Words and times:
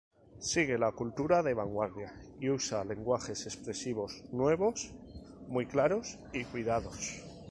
Sigue 0.49 0.79
la 0.79 0.91
cultura 0.93 1.43
de 1.43 1.53
vanguardia 1.53 2.11
y 2.39 2.49
usa 2.49 2.83
lenguajes 2.83 3.45
expresivos 3.45 4.23
nuevos, 4.31 4.91
muy 5.47 5.67
claros 5.67 6.17
y 6.33 6.43
cuidados. 6.45 7.23